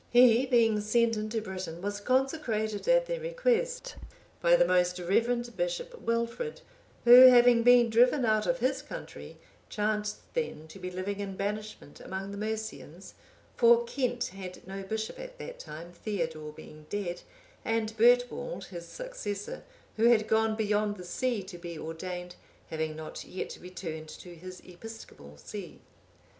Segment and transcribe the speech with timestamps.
[0.09, 3.97] He, being sent into Britain, was consecrated, at their request,
[4.41, 6.61] by the most reverend Bishop Wilfrid,
[7.05, 9.37] who, having been driven out of his country,
[9.69, 13.13] chanced then to be living in banishment among the Mercians;(834)
[13.57, 17.21] for Kent had no bishop at that time, Theodore being dead,
[17.63, 19.61] and Bertwald, his successor,
[19.97, 22.33] who had gone beyond the sea to be ordained,
[22.71, 25.79] having not yet returned to his episcopal see.